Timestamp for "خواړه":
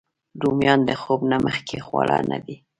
1.85-2.17